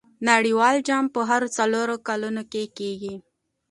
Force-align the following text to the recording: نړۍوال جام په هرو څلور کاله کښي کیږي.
نړۍوال 0.29 0.75
جام 0.87 1.05
په 1.15 1.21
هرو 1.29 1.47
څلور 1.57 1.87
کاله 2.07 2.29
کښي 2.51 2.65
کیږي. 2.77 3.15